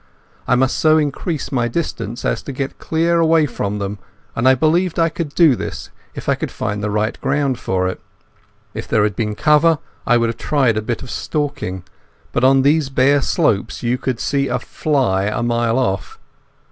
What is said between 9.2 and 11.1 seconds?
cover I would have tried a bit